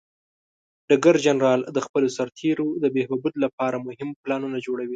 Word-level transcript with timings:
ډګر 0.87 1.15
جنرال 1.25 1.61
د 1.75 1.77
خپلو 1.85 2.07
سرتیرو 2.17 2.67
د 2.83 2.85
بهبود 2.95 3.33
لپاره 3.43 3.83
مهم 3.87 4.09
پلانونه 4.23 4.57
جوړوي. 4.65 4.89